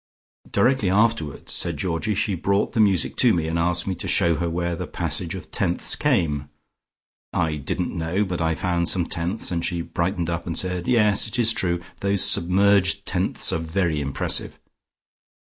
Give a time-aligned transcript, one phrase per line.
[0.51, 4.33] "Directly afterwards," said Georgie, "she brought the music to me, and asked me to show
[4.37, 6.49] her where the passage of tenths came.
[7.33, 11.27] I didn't know, but I found some tenths, and she brightened up and said 'Yes,
[11.27, 14.57] it is true; those submerged tenths are very impressive.'